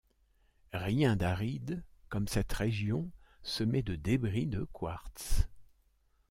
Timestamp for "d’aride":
1.15-1.83